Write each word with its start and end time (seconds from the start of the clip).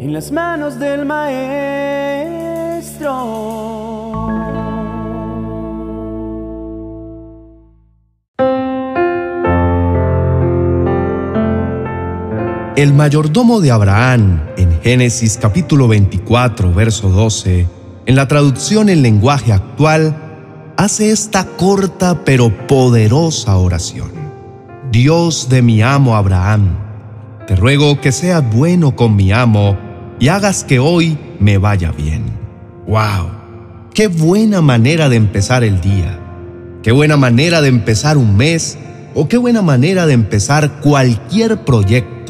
en 0.00 0.14
las 0.14 0.32
manos 0.32 0.78
del 0.78 1.04
Maestro. 1.04 1.98
El 12.76 12.94
mayordomo 12.94 13.60
de 13.60 13.70
Abraham, 13.70 14.40
en 14.56 14.80
Génesis 14.80 15.36
capítulo 15.36 15.86
24, 15.86 16.72
verso 16.72 17.10
12, 17.10 17.66
en 18.06 18.16
la 18.16 18.26
traducción 18.26 18.88
en 18.88 19.02
lenguaje 19.02 19.52
actual, 19.52 20.16
hace 20.78 21.10
esta 21.10 21.44
corta 21.44 22.24
pero 22.24 22.66
poderosa 22.66 23.54
oración. 23.58 24.12
Dios 24.90 25.50
de 25.50 25.60
mi 25.60 25.82
amo 25.82 26.16
Abraham, 26.16 26.70
te 27.46 27.54
ruego 27.54 28.00
que 28.00 28.12
seas 28.12 28.42
bueno 28.50 28.96
con 28.96 29.14
mi 29.14 29.30
amo 29.30 29.89
y 30.20 30.28
hagas 30.28 30.62
que 30.62 30.78
hoy 30.78 31.18
me 31.40 31.58
vaya 31.58 31.90
bien. 31.90 32.24
¡Wow! 32.86 33.30
¡Qué 33.92 34.06
buena 34.06 34.60
manera 34.60 35.08
de 35.08 35.16
empezar 35.16 35.64
el 35.64 35.80
día! 35.80 36.18
¡Qué 36.82 36.92
buena 36.92 37.16
manera 37.16 37.60
de 37.60 37.68
empezar 37.68 38.16
un 38.16 38.36
mes! 38.36 38.78
¿O 39.14 39.26
qué 39.26 39.38
buena 39.38 39.62
manera 39.62 40.06
de 40.06 40.12
empezar 40.12 40.80
cualquier 40.80 41.64
proyecto! 41.64 42.20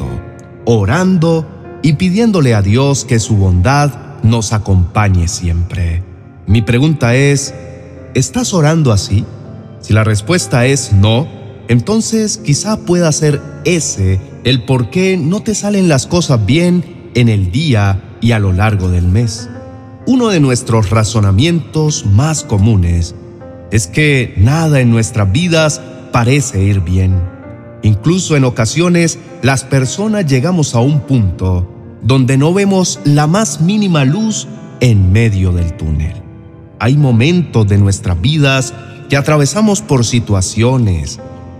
orando 0.65 1.79
y 1.81 1.93
pidiéndole 1.93 2.53
a 2.53 2.61
Dios 2.61 3.05
que 3.05 3.19
su 3.19 3.35
bondad 3.35 3.91
nos 4.23 4.53
acompañe 4.53 5.27
siempre. 5.27 6.03
Mi 6.45 6.61
pregunta 6.61 7.15
es, 7.15 7.53
¿estás 8.13 8.53
orando 8.53 8.91
así? 8.91 9.25
Si 9.79 9.93
la 9.93 10.03
respuesta 10.03 10.65
es 10.65 10.93
no, 10.93 11.27
entonces 11.67 12.37
quizá 12.37 12.77
pueda 12.77 13.11
ser 13.11 13.41
ese 13.65 14.19
el 14.43 14.63
por 14.63 14.89
qué 14.89 15.17
no 15.17 15.41
te 15.41 15.55
salen 15.55 15.87
las 15.87 16.07
cosas 16.07 16.45
bien 16.45 16.83
en 17.15 17.29
el 17.29 17.51
día 17.51 18.01
y 18.21 18.31
a 18.31 18.39
lo 18.39 18.53
largo 18.53 18.89
del 18.89 19.07
mes. 19.07 19.49
Uno 20.05 20.29
de 20.29 20.39
nuestros 20.39 20.89
razonamientos 20.89 22.05
más 22.05 22.43
comunes 22.43 23.15
es 23.71 23.87
que 23.87 24.33
nada 24.37 24.81
en 24.81 24.91
nuestras 24.91 25.31
vidas 25.31 25.81
parece 26.11 26.63
ir 26.63 26.81
bien. 26.81 27.21
Incluso 27.83 28.35
en 28.35 28.43
ocasiones 28.43 29.19
las 29.41 29.63
personas 29.63 30.25
llegamos 30.25 30.75
a 30.75 30.79
un 30.79 31.01
punto 31.01 31.67
donde 32.01 32.37
no 32.37 32.53
vemos 32.53 32.99
la 33.03 33.27
más 33.27 33.61
mínima 33.61 34.05
luz 34.05 34.47
en 34.79 35.11
medio 35.11 35.51
del 35.51 35.73
túnel. 35.77 36.15
Hay 36.79 36.97
momentos 36.97 37.67
de 37.67 37.77
nuestras 37.77 38.19
vidas 38.19 38.73
que 39.09 39.17
atravesamos 39.17 39.81
por 39.81 40.03
situaciones, 40.03 41.19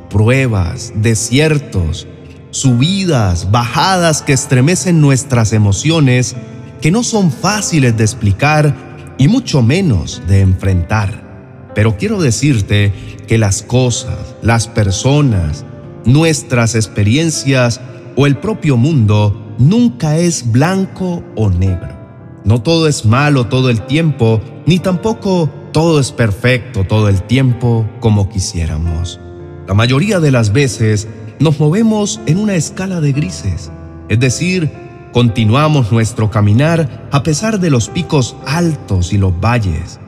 pruebas, 0.10 0.94
desiertos, 0.96 2.08
subidas, 2.52 3.50
bajadas 3.50 4.22
que 4.22 4.34
estremecen 4.34 5.02
nuestras 5.02 5.54
emociones, 5.54 6.36
que 6.82 6.92
no 6.92 7.04
son 7.04 7.32
fáciles 7.32 7.98
de 7.98 8.04
explicar 8.04 8.76
y 9.18 9.28
mucho 9.28 9.62
menos 9.62 10.22
de 10.28 10.42
enfrentar. 10.42 11.70
Pero 11.74 11.98
quiero 11.98 12.22
decirte 12.22 12.94
que 13.28 13.38
las 13.38 13.64
cosas, 13.64 14.36
las 14.42 14.68
personas, 14.68 15.66
nuestras 16.06 16.76
experiencias 16.76 17.80
o 18.16 18.28
el 18.28 18.38
propio 18.38 18.78
mundo 18.78 19.56
nunca 19.58 20.18
es 20.18 20.52
blanco 20.52 21.24
o 21.36 21.50
negro. 21.50 22.00
No 22.44 22.62
todo 22.62 22.88
es 22.88 23.06
malo 23.06 23.48
todo 23.48 23.70
el 23.70 23.82
tiempo, 23.84 24.42
ni 24.66 24.80
tampoco 24.80 25.50
todo 25.72 26.00
es 26.00 26.12
perfecto 26.12 26.84
todo 26.84 27.08
el 27.08 27.22
tiempo 27.22 27.88
como 28.00 28.28
quisiéramos. 28.30 29.20
La 29.68 29.74
mayoría 29.74 30.20
de 30.20 30.32
las 30.32 30.52
veces 30.52 31.08
nos 31.42 31.60
movemos 31.60 32.22
en 32.28 32.38
una 32.38 32.54
escala 32.54 33.02
de 33.02 33.14
grises, 33.14 33.72
es 34.10 34.20
decir, 34.20 34.70
continuamos 35.12 35.92
nuestro 35.92 36.30
caminar 36.30 37.10
a 37.12 37.24
pesar 37.24 37.60
de 37.60 37.72
los 37.72 37.90
picos 37.90 38.36
altos 38.46 39.12
y 39.12 39.18
los 39.18 39.34
valles. 39.40 40.00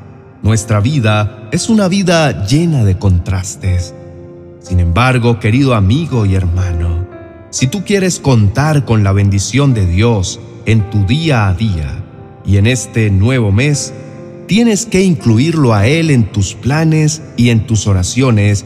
Nuestra 0.43 0.79
vida 0.79 1.49
es 1.51 1.69
una 1.69 1.87
vida 1.87 2.45
llena 2.45 2.83
de 2.83 2.99
contrastes. 2.99 3.95
Sin 4.59 4.79
embargo, 4.79 5.39
querido 5.39 5.73
amigo 5.73 6.25
y 6.25 6.35
hermano, 6.35 7.07
si 7.49 7.67
tú 7.67 7.83
quieres 7.83 8.19
contar 8.19 8.85
con 8.85 9.03
la 9.03 9.11
bendición 9.11 9.73
de 9.73 9.87
Dios 9.87 10.39
en 10.65 10.89
tu 10.91 11.05
día 11.05 11.47
a 11.47 11.53
día 11.55 12.03
y 12.45 12.57
en 12.57 12.67
este 12.67 13.09
nuevo 13.09 13.51
mes, 13.51 13.91
tienes 14.47 14.85
que 14.85 15.01
incluirlo 15.01 15.73
a 15.73 15.87
Él 15.87 16.11
en 16.11 16.31
tus 16.31 16.53
planes 16.53 17.23
y 17.37 17.49
en 17.49 17.65
tus 17.65 17.87
oraciones, 17.87 18.65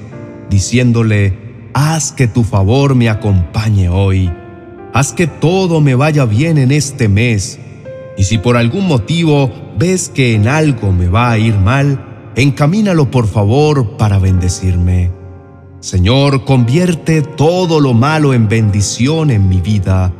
diciéndole, 0.50 1.47
haz 1.80 2.12
que 2.12 2.28
tu 2.28 2.44
favor 2.44 2.96
me 2.96 3.08
acompañe 3.08 3.88
hoy, 3.88 4.32
haz 4.96 5.14
que 5.14 5.28
todo 5.28 5.80
me 5.80 5.94
vaya 5.94 6.26
bien 6.26 6.58
en 6.58 6.72
este 6.72 7.08
mes, 7.08 7.60
y 8.18 8.24
si 8.24 8.40
por 8.40 8.58
algún 8.58 8.88
motivo 8.88 9.52
ves 9.78 10.10
que 10.10 10.34
en 10.34 10.48
algo 10.48 10.92
me 10.92 11.08
va 11.08 11.30
a 11.30 11.38
ir 11.38 11.54
mal, 11.54 12.32
encamínalo 12.36 13.12
por 13.12 13.28
favor 13.28 13.96
para 13.96 14.18
bendecirme. 14.18 15.12
Señor, 15.80 16.46
convierte 16.46 17.22
todo 17.22 17.80
lo 17.80 17.94
malo 17.94 18.34
en 18.34 18.48
bendición 18.48 19.30
en 19.30 19.48
mi 19.48 19.62
vida, 19.62 20.12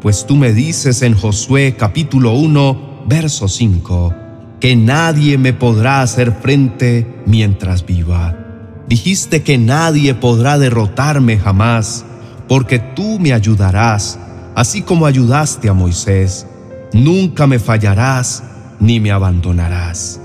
pues 0.00 0.26
tú 0.28 0.36
me 0.36 0.52
dices 0.52 1.02
en 1.02 1.16
Josué 1.16 1.74
capítulo 1.76 2.34
1, 2.34 3.02
verso 3.08 3.48
5, 3.48 4.14
que 4.60 4.76
nadie 4.76 5.38
me 5.38 5.54
podrá 5.54 6.02
hacer 6.02 6.30
frente 6.30 7.04
mientras 7.26 7.84
viva. 7.84 8.49
Dijiste 8.90 9.44
que 9.44 9.56
nadie 9.56 10.14
podrá 10.14 10.58
derrotarme 10.58 11.38
jamás, 11.38 12.04
porque 12.48 12.80
tú 12.80 13.20
me 13.20 13.32
ayudarás, 13.32 14.18
así 14.56 14.82
como 14.82 15.06
ayudaste 15.06 15.68
a 15.68 15.74
Moisés. 15.74 16.44
Nunca 16.92 17.46
me 17.46 17.60
fallarás 17.60 18.42
ni 18.80 18.98
me 18.98 19.12
abandonarás. 19.12 20.20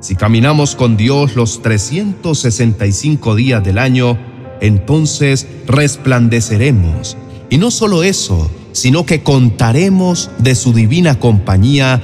Si 0.00 0.16
caminamos 0.16 0.76
con 0.76 0.96
Dios 0.96 1.36
los 1.36 1.60
365 1.60 3.34
días 3.34 3.62
del 3.62 3.76
año, 3.76 4.16
entonces 4.62 5.46
resplandeceremos. 5.66 7.18
Y 7.50 7.58
no 7.58 7.70
solo 7.70 8.02
eso, 8.02 8.50
sino 8.72 9.04
que 9.04 9.22
contaremos 9.22 10.30
de 10.38 10.54
su 10.54 10.72
divina 10.72 11.18
compañía 11.18 12.00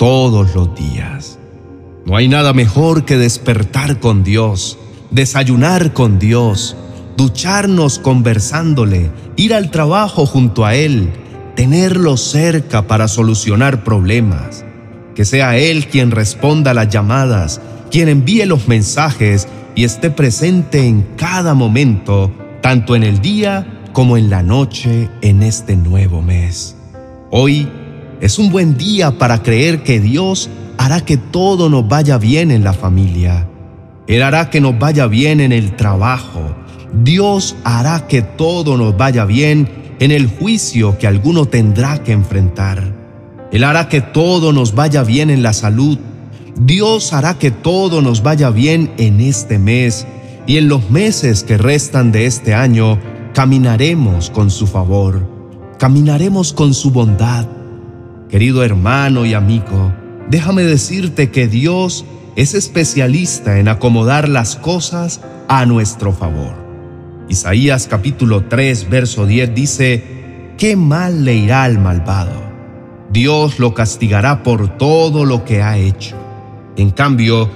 todos 0.00 0.52
los 0.56 0.74
días. 0.74 1.38
No 2.06 2.16
hay 2.16 2.26
nada 2.26 2.52
mejor 2.54 3.04
que 3.04 3.16
despertar 3.16 4.00
con 4.00 4.24
Dios, 4.24 4.78
desayunar 5.10 5.92
con 5.92 6.18
Dios, 6.18 6.76
ducharnos 7.16 7.98
conversándole, 7.98 9.10
ir 9.36 9.54
al 9.54 9.70
trabajo 9.70 10.26
junto 10.26 10.64
a 10.64 10.74
Él, 10.74 11.10
tenerlo 11.56 12.16
cerca 12.16 12.86
para 12.86 13.08
solucionar 13.08 13.84
problemas 13.84 14.64
que 15.18 15.24
sea 15.24 15.56
Él 15.56 15.88
quien 15.88 16.12
responda 16.12 16.70
a 16.70 16.74
las 16.74 16.90
llamadas, 16.90 17.60
quien 17.90 18.08
envíe 18.08 18.46
los 18.46 18.68
mensajes 18.68 19.48
y 19.74 19.82
esté 19.82 20.10
presente 20.10 20.86
en 20.86 21.02
cada 21.16 21.54
momento, 21.54 22.30
tanto 22.60 22.94
en 22.94 23.02
el 23.02 23.20
día 23.20 23.66
como 23.92 24.16
en 24.16 24.30
la 24.30 24.44
noche 24.44 25.10
en 25.20 25.42
este 25.42 25.74
nuevo 25.74 26.22
mes. 26.22 26.76
Hoy 27.32 27.68
es 28.20 28.38
un 28.38 28.52
buen 28.52 28.78
día 28.78 29.18
para 29.18 29.42
creer 29.42 29.82
que 29.82 29.98
Dios 29.98 30.50
hará 30.76 31.00
que 31.00 31.16
todo 31.16 31.68
nos 31.68 31.88
vaya 31.88 32.16
bien 32.16 32.52
en 32.52 32.62
la 32.62 32.72
familia. 32.72 33.48
Él 34.08 34.22
hará 34.22 34.48
que 34.48 34.62
nos 34.62 34.78
vaya 34.78 35.06
bien 35.06 35.40
en 35.40 35.52
el 35.52 35.76
trabajo. 35.76 36.56
Dios 37.04 37.56
hará 37.62 38.06
que 38.08 38.22
todo 38.22 38.78
nos 38.78 38.96
vaya 38.96 39.26
bien 39.26 39.68
en 40.00 40.10
el 40.12 40.26
juicio 40.26 40.98
que 40.98 41.06
alguno 41.06 41.44
tendrá 41.44 42.02
que 42.02 42.12
enfrentar. 42.12 42.94
Él 43.52 43.64
hará 43.64 43.90
que 43.90 44.00
todo 44.00 44.54
nos 44.54 44.74
vaya 44.74 45.04
bien 45.04 45.28
en 45.28 45.42
la 45.42 45.52
salud. 45.52 45.98
Dios 46.58 47.12
hará 47.12 47.34
que 47.34 47.50
todo 47.50 48.00
nos 48.00 48.22
vaya 48.22 48.48
bien 48.48 48.92
en 48.96 49.20
este 49.20 49.58
mes 49.58 50.06
y 50.46 50.56
en 50.56 50.68
los 50.68 50.90
meses 50.90 51.44
que 51.44 51.58
restan 51.58 52.10
de 52.10 52.24
este 52.24 52.54
año 52.54 52.98
caminaremos 53.34 54.30
con 54.30 54.50
su 54.50 54.66
favor, 54.66 55.28
caminaremos 55.78 56.54
con 56.54 56.72
su 56.72 56.90
bondad. 56.90 57.46
Querido 58.30 58.64
hermano 58.64 59.26
y 59.26 59.34
amigo, 59.34 59.92
déjame 60.30 60.62
decirte 60.62 61.30
que 61.30 61.46
Dios 61.46 62.06
es 62.38 62.54
especialista 62.54 63.58
en 63.58 63.66
acomodar 63.66 64.28
las 64.28 64.54
cosas 64.54 65.20
a 65.48 65.66
nuestro 65.66 66.12
favor. 66.12 66.54
Isaías 67.28 67.88
capítulo 67.88 68.44
3, 68.44 68.88
verso 68.88 69.26
10 69.26 69.56
dice, 69.56 70.52
¿qué 70.56 70.76
mal 70.76 71.24
le 71.24 71.34
irá 71.34 71.64
al 71.64 71.80
malvado? 71.80 72.40
Dios 73.10 73.58
lo 73.58 73.74
castigará 73.74 74.44
por 74.44 74.78
todo 74.78 75.24
lo 75.24 75.44
que 75.44 75.62
ha 75.62 75.78
hecho. 75.78 76.16
En 76.76 76.90
cambio, 76.90 77.50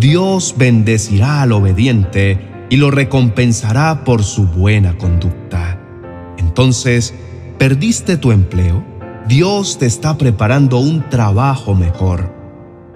Dios 0.00 0.54
bendecirá 0.58 1.40
al 1.40 1.52
obediente 1.52 2.66
y 2.68 2.76
lo 2.76 2.90
recompensará 2.90 4.04
por 4.04 4.22
su 4.22 4.46
buena 4.48 4.98
conducta. 4.98 5.80
Entonces, 6.36 7.14
¿perdiste 7.56 8.18
tu 8.18 8.32
empleo? 8.32 8.84
Dios 9.26 9.78
te 9.78 9.86
está 9.86 10.18
preparando 10.18 10.76
un 10.76 11.08
trabajo 11.08 11.74
mejor. 11.74 12.35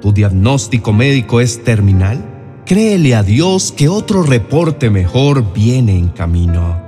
¿Tu 0.01 0.13
diagnóstico 0.13 0.93
médico 0.95 1.41
es 1.41 1.63
terminal? 1.63 2.25
Créele 2.65 3.15
a 3.15 3.23
Dios 3.23 3.73
que 3.77 3.89
otro 3.89 4.23
reporte 4.23 4.89
mejor 4.89 5.53
viene 5.53 5.99
en 5.99 6.09
camino. 6.09 6.81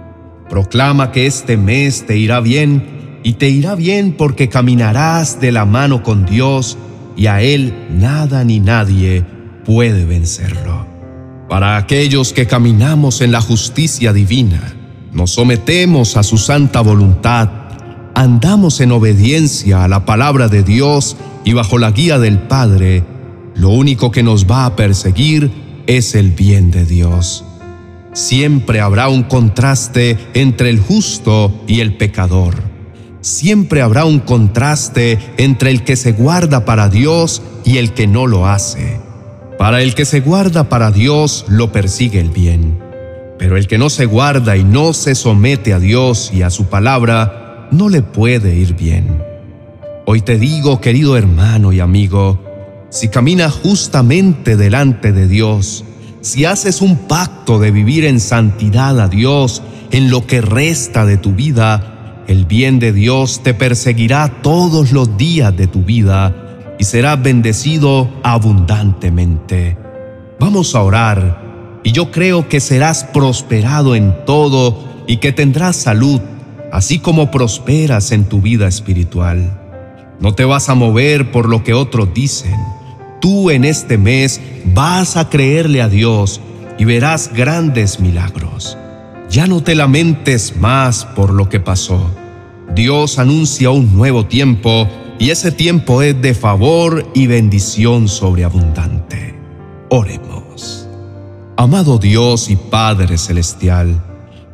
Proclama 0.49 1.13
que 1.13 1.27
este 1.27 1.57
mes 1.57 2.07
te 2.07 2.17
irá 2.17 2.41
bien 2.41 3.21
y 3.23 3.35
te 3.35 3.51
irá 3.51 3.75
bien 3.75 4.13
porque 4.17 4.49
caminarás 4.49 5.41
de 5.41 5.53
la 5.53 5.67
mano 5.67 6.03
con 6.03 6.25
Dios 6.25 6.79
y 7.17 7.27
a 7.27 7.43
Él 7.43 7.75
nada 7.91 8.45
ni 8.45 8.61
nadie 8.61 9.25
puede 9.65 10.07
vencerlo. 10.07 10.87
Para 11.49 11.77
aquellos 11.77 12.33
que 12.33 12.47
caminamos 12.47 13.21
en 13.21 13.31
la 13.31 13.43
justicia 13.43 14.15
divina, 14.15 14.75
nos 15.13 15.33
sometemos 15.33 16.17
a 16.17 16.23
su 16.23 16.39
santa 16.39 16.81
voluntad, 16.81 17.51
andamos 18.15 18.81
en 18.81 18.93
obediencia 18.93 19.85
a 19.85 19.89
la 19.89 20.07
palabra 20.07 20.49
de 20.49 20.63
Dios 20.63 21.17
y 21.45 21.53
bajo 21.53 21.79
la 21.79 21.91
guía 21.91 22.19
del 22.19 22.39
Padre, 22.39 23.05
lo 23.55 23.71
único 23.71 24.11
que 24.11 24.23
nos 24.23 24.47
va 24.51 24.67
a 24.67 24.77
perseguir 24.77 25.51
es 25.87 26.15
el 26.15 26.31
bien 26.31 26.71
de 26.71 26.87
Dios. 26.87 27.45
Siempre 28.13 28.81
habrá 28.81 29.09
un 29.09 29.23
contraste 29.23 30.19
entre 30.35 30.71
el 30.71 30.81
justo 30.81 31.53
y 31.67 31.81
el 31.81 31.97
pecador. 31.97 32.55
Siempre 33.21 33.81
habrá 33.83 34.05
un 34.05 34.21
contraste 34.21 35.19
entre 35.39 35.71
el 35.71 35.85
que 35.85 35.97
se 35.97 36.13
guarda 36.13 36.65
para 36.65 36.89
Dios 36.89 37.43
y 37.65 37.79
el 37.79 37.93
que 37.93 38.07
no 38.07 38.27
lo 38.27 38.47
hace. 38.47 39.01
Para 39.59 39.81
el 39.83 39.95
que 39.95 40.05
se 40.05 40.21
guarda 40.21 40.69
para 40.69 40.91
Dios 40.91 41.45
lo 41.49 41.73
persigue 41.73 42.21
el 42.21 42.31
bien, 42.31 42.79
pero 43.39 43.57
el 43.57 43.67
que 43.67 43.79
no 43.79 43.91
se 43.91 44.07
guarda 44.07 44.57
y 44.57 44.65
no 44.65 44.93
se 44.93 45.15
somete 45.15 45.73
a 45.73 45.79
Dios 45.79 46.33
y 46.35 46.43
a 46.43 46.51
su 46.51 46.67
palabra, 46.67 47.69
no 47.71 47.89
le 47.89 48.03
puede 48.03 48.57
ir 48.57 48.75
bien. 48.75 49.32
Hoy 50.13 50.21
te 50.21 50.39
digo, 50.39 50.79
querido 50.79 51.17
hermano 51.17 51.73
y 51.73 51.81
amigo, 51.81 52.39
si 52.91 53.09
caminas 53.09 53.55
justamente 53.55 54.59
delante 54.59 55.11
de 55.11 55.27
Dios, 55.27 55.87
si 56.21 56.45
haces 56.45 56.83
un 56.83 57.09
pacto 57.09 57.59
de 57.59 57.71
vivir 57.71 58.05
en 58.05 58.21
santidad 58.21 59.01
a 59.01 59.09
Dios 59.09 59.63
en 59.91 60.11
lo 60.11 60.27
que 60.27 60.43
resta 60.43 61.07
de 61.07 61.17
tu 61.17 61.33
vida, 61.33 62.25
el 62.29 62.45
bien 62.45 62.79
de 62.79 62.93
Dios 62.93 63.43
te 63.43 63.55
perseguirá 63.55 64.43
todos 64.43 64.93
los 64.93 65.17
días 65.17 65.57
de 65.57 65.67
tu 65.67 65.83
vida 65.83 66.75
y 66.79 66.85
serás 66.85 67.23
bendecido 67.23 68.11
abundantemente. 68.23 69.79
Vamos 70.39 70.75
a 70.75 70.83
orar 70.83 71.81
y 71.85 71.93
yo 71.93 72.11
creo 72.11 72.51
que 72.51 72.61
serás 72.61 73.05
prosperado 73.05 73.95
en 73.97 74.15
todo 74.27 74.79
y 75.07 75.17
que 75.17 75.33
tendrás 75.33 75.77
salud, 75.77 76.21
así 76.71 76.99
como 76.99 77.31
prosperas 77.31 78.13
en 78.13 78.27
tu 78.27 78.43
vida 78.43 78.69
espiritual. 78.69 79.62
No 80.23 80.35
te 80.35 80.45
vas 80.45 80.69
a 80.69 80.75
mover 80.75 81.31
por 81.31 81.49
lo 81.49 81.63
que 81.63 81.75
otros 81.75 82.15
dicen 82.15 82.57
tú 83.23 83.51
en 83.51 83.65
este 83.65 83.97
mes 83.97 84.41
vas 84.75 85.17
a 85.17 85.31
creerle 85.31 85.81
a 85.81 85.89
Dios 85.89 86.41
y 86.77 86.85
verás 86.85 87.31
grandes 87.33 88.01
milagros. 88.01 88.77
Ya 89.31 89.47
no 89.47 89.63
te 89.63 89.77
lamentes 89.77 90.57
más 90.57 91.07
por 91.07 91.33
lo 91.33 91.49
que 91.49 91.61
pasó. 91.61 92.11
Dios 92.75 93.21
anuncia 93.21 93.71
un 93.71 93.97
nuevo 93.97 94.27
tiempo 94.27 94.89
y 95.21 95.31
ese 95.31 95.53
tiempo 95.53 96.03
es 96.03 96.21
de 96.21 96.35
favor 96.35 97.09
y 97.15 97.29
bendición 97.29 98.09
sobreabundante. 98.09 99.37
Oremos. 99.89 100.89
Amado 101.57 101.99
Dios 101.99 102.51
y 102.51 102.57
Padre 102.57 103.19
Celestial, 103.19 104.03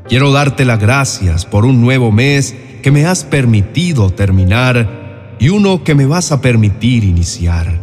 quiero 0.07 0.31
darte 0.31 0.67
las 0.67 0.79
gracias 0.79 1.47
por 1.47 1.65
un 1.65 1.81
nuevo 1.81 2.13
mes 2.13 2.55
que 2.83 2.91
me 2.91 3.07
has 3.07 3.25
permitido 3.25 4.11
terminar 4.11 4.98
y 5.39 5.51
uno 5.51 5.85
que 5.85 5.95
me 5.95 6.07
vas 6.07 6.33
a 6.33 6.41
permitir 6.41 7.05
iniciar. 7.05 7.81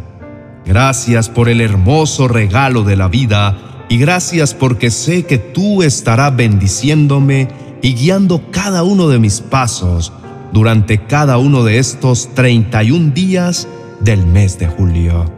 Gracias 0.64 1.28
por 1.28 1.48
el 1.48 1.60
hermoso 1.60 2.28
regalo 2.28 2.82
de 2.82 2.96
la 2.96 3.08
vida 3.08 3.84
y 3.88 3.98
gracias 3.98 4.52
porque 4.54 4.90
sé 4.90 5.24
que 5.24 5.38
tú 5.38 5.82
estarás 5.82 6.34
bendiciéndome 6.34 7.48
y 7.82 7.94
guiando 7.94 8.50
cada 8.50 8.82
uno 8.82 9.08
de 9.08 9.18
mis 9.18 9.40
pasos 9.40 10.12
durante 10.52 10.98
cada 10.98 11.38
uno 11.38 11.64
de 11.64 11.78
estos 11.78 12.34
31 12.34 13.12
días 13.12 13.68
del 14.00 14.26
mes 14.26 14.58
de 14.58 14.66
julio. 14.66 15.30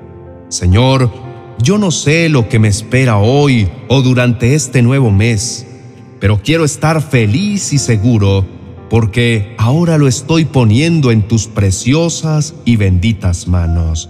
Señor, 0.49 1.13
yo 1.63 1.77
no 1.77 1.91
sé 1.91 2.29
lo 2.29 2.49
que 2.49 2.59
me 2.59 2.69
espera 2.69 3.19
hoy 3.19 3.69
o 3.89 4.01
durante 4.01 4.55
este 4.55 4.81
nuevo 4.81 5.11
mes, 5.11 5.67
pero 6.21 6.41
quiero 6.43 6.65
estar 6.65 7.03
feliz 7.03 7.73
y 7.73 7.79
seguro 7.79 8.58
porque 8.91 9.55
ahora 9.59 9.99
lo 9.99 10.09
estoy 10.09 10.45
poniendo 10.45 11.11
en 11.11 11.23
tus 11.23 11.47
preciosas 11.47 12.55
y 12.65 12.77
benditas 12.77 13.47
manos 13.49 14.09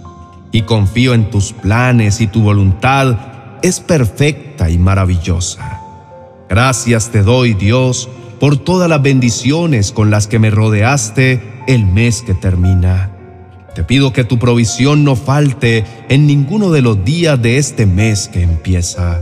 y 0.51 0.63
confío 0.63 1.13
en 1.13 1.29
tus 1.29 1.53
planes 1.53 2.21
y 2.21 2.27
tu 2.27 2.41
voluntad 2.41 3.59
es 3.61 3.79
perfecta 3.79 4.69
y 4.69 4.77
maravillosa. 4.77 5.81
Gracias 6.49 7.09
te 7.09 7.21
doy, 7.21 7.53
Dios, 7.53 8.09
por 8.39 8.57
todas 8.57 8.89
las 8.89 9.01
bendiciones 9.01 9.91
con 9.91 10.09
las 10.09 10.27
que 10.27 10.39
me 10.39 10.49
rodeaste 10.49 11.41
el 11.67 11.85
mes 11.85 12.21
que 12.21 12.33
termina. 12.33 13.11
Te 13.75 13.83
pido 13.83 14.13
que 14.13 14.23
tu 14.23 14.39
provisión 14.39 15.03
no 15.03 15.15
falte 15.15 15.85
en 16.09 16.25
ninguno 16.25 16.71
de 16.71 16.81
los 16.81 17.05
días 17.05 17.39
de 17.41 17.57
este 17.57 17.85
mes 17.85 18.27
que 18.27 18.41
empieza. 18.41 19.21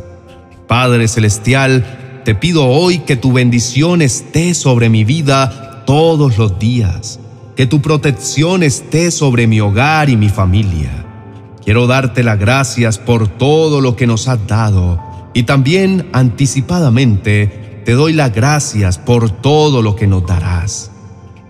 Padre 0.68 1.08
Celestial, 1.08 2.07
te 2.28 2.36
pido 2.36 2.68
hoy 2.68 3.00
que 3.00 3.16
tu 3.16 3.32
bendición 3.32 4.02
esté 4.02 4.54
sobre 4.54 4.90
mi 4.90 5.06
vida 5.06 5.86
todos 5.86 6.38
los 6.38 6.60
días, 6.60 7.22
que 7.56 7.68
tu 7.68 7.82
protección 7.82 8.64
esté 8.64 9.12
sobre 9.12 9.48
mi 9.48 9.62
hogar 9.62 10.10
y 10.10 10.18
mi 10.18 10.28
familia 10.28 11.06
Quiero 11.64 11.88
darte 11.88 12.24
las 12.24 12.38
gracias 12.38 12.98
por 12.98 13.30
todo 13.30 13.80
lo 13.80 13.96
que 13.96 14.08
nos 14.08 14.28
has 14.28 14.46
dado 14.46 15.02
y 15.34 15.44
también 15.44 16.10
anticipadamente 16.12 17.82
te 17.86 17.94
doy 17.94 18.12
las 18.12 18.36
gracias 18.36 18.98
por 18.98 19.30
todo 19.30 19.82
lo 19.82 19.96
que 19.96 20.08
nos 20.08 20.26
darás. 20.26 20.92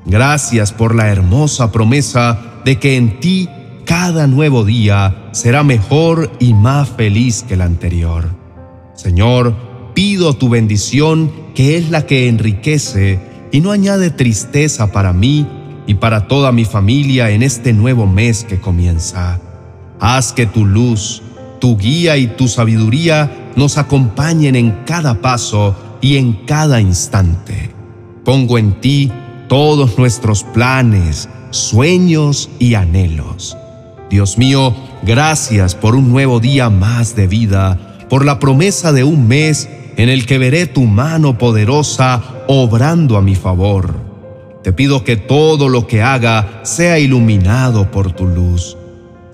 Gracias 0.05 0.73
por 0.73 0.93
la 0.93 1.07
hermosa 1.07 1.71
promesa 1.71 2.39
de 2.65 2.77
que 2.77 2.97
en 2.97 3.19
ti 3.19 3.49
cada 3.83 4.27
nuevo 4.27 4.63
día 4.63 5.29
será 5.31 5.63
mejor 5.63 6.31
y 6.39 6.53
más 6.53 6.87
feliz 6.89 7.43
que 7.47 7.55
el 7.55 7.61
anterior. 7.61 8.29
Señor, 8.93 9.66
pido 9.97 10.35
tu 10.35 10.47
bendición 10.47 11.31
que 11.55 11.75
es 11.75 11.89
la 11.89 12.05
que 12.05 12.27
enriquece 12.27 13.19
y 13.51 13.61
no 13.61 13.71
añade 13.71 14.11
tristeza 14.11 14.91
para 14.91 15.11
mí 15.11 15.47
y 15.87 15.95
para 15.95 16.27
toda 16.27 16.51
mi 16.51 16.65
familia 16.65 17.31
en 17.31 17.41
este 17.41 17.73
nuevo 17.73 18.05
mes 18.05 18.43
que 18.43 18.61
comienza. 18.61 19.39
Haz 19.99 20.33
que 20.33 20.45
tu 20.45 20.65
luz, 20.65 21.23
tu 21.59 21.79
guía 21.79 22.15
y 22.15 22.27
tu 22.27 22.47
sabiduría 22.47 23.51
nos 23.55 23.79
acompañen 23.79 24.55
en 24.55 24.69
cada 24.85 25.19
paso 25.19 25.75
y 25.99 26.17
en 26.17 26.33
cada 26.45 26.79
instante. 26.79 27.71
Pongo 28.23 28.59
en 28.59 28.79
ti 28.79 29.11
todos 29.49 29.97
nuestros 29.97 30.43
planes, 30.43 31.27
sueños 31.49 32.51
y 32.59 32.75
anhelos. 32.75 33.57
Dios 34.11 34.37
mío, 34.37 34.75
gracias 35.01 35.73
por 35.73 35.95
un 35.95 36.11
nuevo 36.11 36.39
día 36.39 36.69
más 36.69 37.15
de 37.15 37.25
vida, 37.25 37.97
por 38.11 38.25
la 38.25 38.37
promesa 38.37 38.91
de 38.91 39.03
un 39.03 39.27
mes 39.27 39.67
en 39.97 40.09
el 40.09 40.25
que 40.25 40.37
veré 40.37 40.67
tu 40.67 40.83
mano 40.83 41.37
poderosa 41.37 42.23
obrando 42.47 43.17
a 43.17 43.21
mi 43.21 43.35
favor. 43.35 43.93
Te 44.63 44.71
pido 44.71 45.03
que 45.03 45.17
todo 45.17 45.67
lo 45.67 45.87
que 45.87 46.01
haga 46.01 46.61
sea 46.63 46.99
iluminado 46.99 47.91
por 47.91 48.11
tu 48.13 48.25
luz 48.25 48.77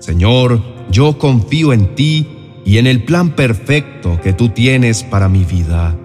Señor, 0.04 0.60
yo 0.90 1.16
confío 1.16 1.72
en 1.72 1.94
ti 1.94 2.26
y 2.66 2.76
en 2.76 2.86
el 2.86 3.04
plan 3.04 3.30
perfecto 3.30 4.20
que 4.22 4.34
tú 4.34 4.50
tienes 4.50 5.02
para 5.02 5.30
mi 5.30 5.44
vida. 5.44 5.96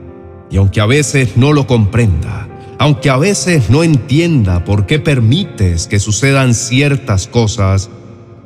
Y 0.50 0.56
aunque 0.56 0.80
a 0.80 0.86
veces 0.86 1.36
no 1.36 1.51
lo 1.51 1.68
comprenda, 1.68 2.48
aunque 2.78 3.10
a 3.10 3.18
veces 3.18 3.70
no 3.70 3.84
entienda 3.84 4.63
por 4.63 4.86
qué 4.86 5.00
permites 5.00 5.88
que 5.88 6.00
sucedan 6.00 6.54
ciertas 6.54 7.28
cosas, 7.28 7.89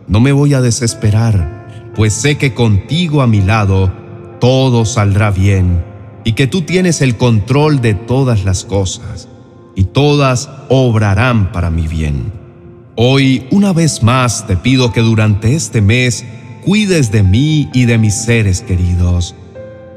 no 0.07 0.19
me 0.19 0.31
voy 0.31 0.55
a 0.55 0.61
desesperar, 0.61 1.91
pues 1.95 2.13
sé 2.13 2.35
que 2.39 2.55
contigo 2.55 3.21
a 3.21 3.27
mi 3.27 3.41
lado 3.43 3.93
todo 4.39 4.85
saldrá 4.85 5.29
bien 5.29 5.83
y 6.23 6.33
que 6.33 6.47
tú 6.47 6.61
tienes 6.61 7.01
el 7.01 7.17
control 7.17 7.81
de 7.81 7.93
todas 7.93 8.45
las 8.45 8.65
cosas 8.65 9.27
y 9.75 9.85
todas 9.85 10.49
obrarán 10.69 11.51
para 11.51 11.69
mi 11.69 11.87
bien. 11.87 12.31
Hoy, 12.95 13.47
una 13.51 13.73
vez 13.73 14.03
más, 14.03 14.45
te 14.45 14.55
pido 14.55 14.91
que 14.91 15.01
durante 15.01 15.55
este 15.55 15.81
mes 15.81 16.25
cuides 16.63 17.11
de 17.11 17.23
mí 17.23 17.69
y 17.73 17.85
de 17.85 17.97
mis 17.97 18.13
seres 18.13 18.61
queridos. 18.61 19.35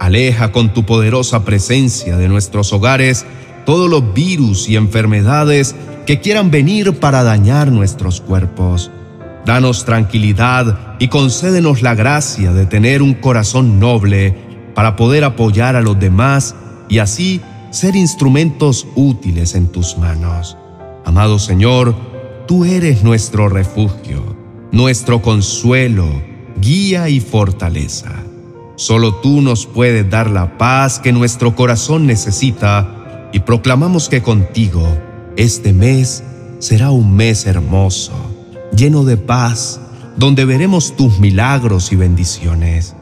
Aleja 0.00 0.52
con 0.52 0.72
tu 0.72 0.84
poderosa 0.84 1.44
presencia 1.44 2.16
de 2.16 2.28
nuestros 2.28 2.72
hogares 2.72 3.26
todos 3.64 3.90
los 3.90 4.14
virus 4.14 4.68
y 4.68 4.76
enfermedades 4.76 5.74
que 6.06 6.20
quieran 6.20 6.50
venir 6.50 6.94
para 6.98 7.22
dañar 7.22 7.70
nuestros 7.70 8.20
cuerpos. 8.20 8.90
Danos 9.44 9.84
tranquilidad 9.84 10.96
y 10.98 11.08
concédenos 11.08 11.82
la 11.82 11.94
gracia 11.94 12.52
de 12.52 12.66
tener 12.66 13.02
un 13.02 13.14
corazón 13.14 13.78
noble 13.78 14.45
para 14.76 14.94
poder 14.94 15.24
apoyar 15.24 15.74
a 15.74 15.80
los 15.80 15.98
demás 15.98 16.54
y 16.88 16.98
así 16.98 17.40
ser 17.70 17.96
instrumentos 17.96 18.86
útiles 18.94 19.56
en 19.56 19.66
tus 19.66 19.98
manos. 19.98 20.56
Amado 21.04 21.40
Señor, 21.40 21.96
Tú 22.46 22.64
eres 22.64 23.02
nuestro 23.02 23.48
refugio, 23.48 24.22
nuestro 24.70 25.20
consuelo, 25.20 26.06
guía 26.60 27.08
y 27.08 27.18
fortaleza. 27.18 28.12
Solo 28.76 29.16
tú 29.16 29.40
nos 29.40 29.66
puedes 29.66 30.08
dar 30.08 30.30
la 30.30 30.56
paz 30.56 31.00
que 31.00 31.12
nuestro 31.12 31.56
corazón 31.56 32.06
necesita 32.06 33.28
y 33.32 33.40
proclamamos 33.40 34.08
que 34.08 34.22
contigo 34.22 34.86
este 35.36 35.72
mes 35.72 36.22
será 36.60 36.92
un 36.92 37.16
mes 37.16 37.46
hermoso, 37.46 38.12
lleno 38.76 39.02
de 39.04 39.16
paz, 39.16 39.80
donde 40.16 40.44
veremos 40.44 40.94
tus 40.96 41.18
milagros 41.18 41.90
y 41.90 41.96
bendiciones. 41.96 42.94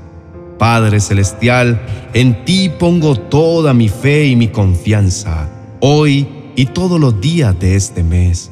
Padre 0.64 0.99
Celestial, 0.99 1.78
en 2.14 2.47
ti 2.47 2.71
pongo 2.71 3.16
toda 3.16 3.75
mi 3.75 3.90
fe 3.90 4.28
y 4.28 4.35
mi 4.35 4.49
confianza, 4.49 5.50
hoy 5.80 6.26
y 6.56 6.64
todos 6.64 6.99
los 6.99 7.21
días 7.21 7.54
de 7.61 7.76
este 7.76 8.02
mes. 8.02 8.50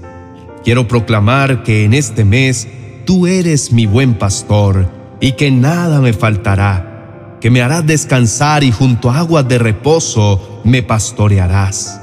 Quiero 0.62 0.86
proclamar 0.86 1.62
que 1.62 1.86
en 1.86 1.94
este 1.94 2.26
mes 2.26 2.68
tú 3.06 3.26
eres 3.26 3.72
mi 3.72 3.86
buen 3.86 4.12
pastor 4.12 4.90
y 5.22 5.32
que 5.32 5.50
nada 5.50 6.02
me 6.02 6.12
faltará, 6.12 7.38
que 7.40 7.50
me 7.50 7.62
harás 7.62 7.86
descansar 7.86 8.62
y 8.62 8.72
junto 8.72 9.10
a 9.10 9.20
aguas 9.20 9.48
de 9.48 9.56
reposo 9.56 10.60
me 10.64 10.82
pastorearás. 10.82 11.98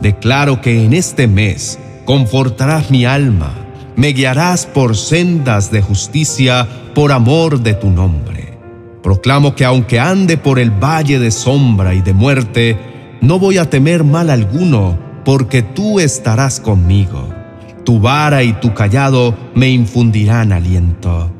Declaro 0.00 0.60
que 0.60 0.84
en 0.84 0.92
este 0.92 1.26
mes 1.26 1.80
confortarás 2.04 2.92
mi 2.92 3.06
alma, 3.06 3.54
me 3.96 4.12
guiarás 4.12 4.66
por 4.66 4.96
sendas 4.96 5.72
de 5.72 5.82
justicia 5.82 6.68
por 6.94 7.10
amor 7.10 7.58
de 7.58 7.74
tu 7.74 7.90
nombre. 7.90 8.47
Proclamo 9.08 9.54
que 9.54 9.64
aunque 9.64 9.98
ande 9.98 10.36
por 10.36 10.58
el 10.58 10.70
valle 10.70 11.18
de 11.18 11.30
sombra 11.30 11.94
y 11.94 12.02
de 12.02 12.12
muerte, 12.12 12.76
no 13.22 13.38
voy 13.38 13.56
a 13.56 13.70
temer 13.70 14.04
mal 14.04 14.28
alguno, 14.28 14.98
porque 15.24 15.62
tú 15.62 15.98
estarás 15.98 16.60
conmigo 16.60 17.26
tu 17.86 17.98
vara 17.98 18.42
y 18.42 18.52
tu 18.52 18.74
callado 18.74 19.34
me 19.54 19.70
infundirán 19.70 20.52
aliento. 20.52 21.32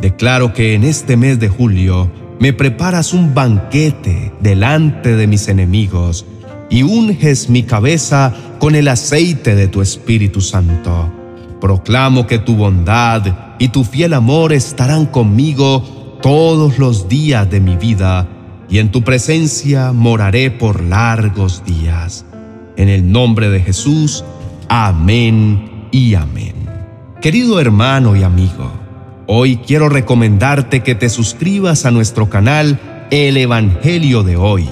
Declaro 0.00 0.54
que 0.54 0.72
en 0.72 0.84
este 0.84 1.18
mes 1.18 1.38
de 1.38 1.50
julio 1.50 2.10
me 2.40 2.54
preparas 2.54 3.12
un 3.12 3.34
banquete 3.34 4.32
delante 4.40 5.14
de 5.14 5.26
mis 5.26 5.48
enemigos 5.48 6.24
y 6.70 6.82
unges 6.82 7.50
mi 7.50 7.64
cabeza 7.64 8.32
con 8.58 8.74
el 8.74 8.88
aceite 8.88 9.54
de 9.54 9.68
tu 9.68 9.82
Espíritu 9.82 10.40
Santo. 10.40 11.12
Proclamo 11.60 12.26
que 12.26 12.38
tu 12.38 12.56
bondad 12.56 13.56
y 13.58 13.68
tu 13.68 13.84
fiel 13.84 14.14
amor 14.14 14.54
estarán 14.54 15.04
conmigo 15.04 16.01
todos 16.22 16.78
los 16.78 17.08
días 17.08 17.50
de 17.50 17.60
mi 17.60 17.76
vida, 17.76 18.28
y 18.70 18.78
en 18.78 18.90
tu 18.90 19.02
presencia 19.02 19.92
moraré 19.92 20.50
por 20.50 20.82
largos 20.82 21.64
días. 21.64 22.24
En 22.76 22.88
el 22.88 23.10
nombre 23.10 23.50
de 23.50 23.60
Jesús, 23.60 24.24
amén 24.68 25.88
y 25.90 26.14
amén. 26.14 26.54
Querido 27.20 27.60
hermano 27.60 28.16
y 28.16 28.22
amigo, 28.22 28.70
hoy 29.26 29.56
quiero 29.58 29.88
recomendarte 29.88 30.82
que 30.82 30.94
te 30.94 31.08
suscribas 31.08 31.84
a 31.84 31.90
nuestro 31.90 32.30
canal 32.30 32.80
El 33.10 33.36
Evangelio 33.36 34.22
de 34.22 34.36
hoy, 34.36 34.68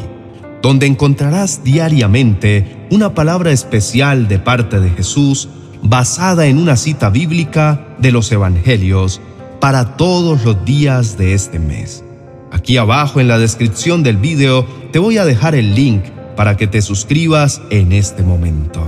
donde 0.62 0.87
encontrarás 0.87 1.64
diariamente 1.64 2.87
una 2.90 3.12
palabra 3.12 3.50
especial 3.50 4.28
de 4.28 4.38
parte 4.38 4.80
de 4.80 4.90
Jesús 4.90 5.49
basada 5.83 6.47
en 6.47 6.59
una 6.59 6.76
cita 6.76 7.11
bíblica 7.11 7.88
de 7.99 8.12
los 8.12 8.30
Evangelios 8.30 9.21
para 9.60 9.96
todos 9.96 10.44
los 10.44 10.64
días 10.64 11.18
de 11.18 11.34
este 11.34 11.58
mes. 11.58 12.02
Aquí 12.50 12.78
abajo 12.78 13.20
en 13.20 13.28
la 13.28 13.38
descripción 13.38 14.02
del 14.02 14.16
video 14.16 14.66
te 14.90 14.98
voy 14.98 15.18
a 15.18 15.24
dejar 15.24 15.54
el 15.54 15.74
link 15.74 16.02
para 16.34 16.56
que 16.56 16.66
te 16.66 16.82
suscribas 16.82 17.60
en 17.70 17.92
este 17.92 18.22
momento. 18.22 18.82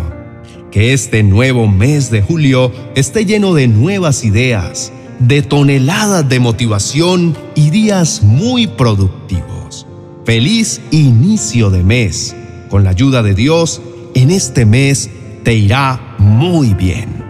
Que 0.70 0.94
este 0.94 1.22
nuevo 1.22 1.68
mes 1.68 2.10
de 2.10 2.22
julio 2.22 2.72
esté 2.96 3.26
lleno 3.26 3.52
de 3.52 3.68
nuevas 3.68 4.24
ideas, 4.24 4.92
de 5.18 5.42
toneladas 5.42 6.28
de 6.28 6.40
motivación 6.40 7.36
y 7.54 7.70
días 7.70 8.22
muy 8.22 8.66
productivos. 8.66 9.86
Feliz 10.24 10.80
inicio 10.90 11.70
de 11.70 11.82
mes. 11.82 12.34
Con 12.70 12.84
la 12.84 12.90
ayuda 12.90 13.22
de 13.22 13.34
Dios, 13.34 13.82
en 14.14 14.30
este 14.30 14.64
mes 14.64 15.10
te 15.44 15.54
irá 15.54 16.16
muy 16.18 16.72
bien. 16.72 17.22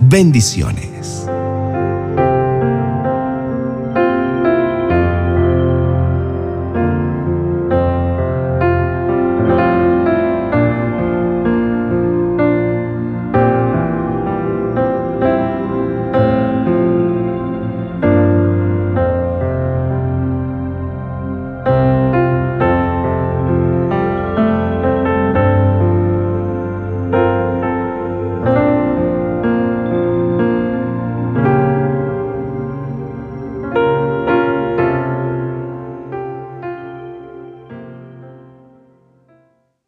Bendiciones. 0.00 1.23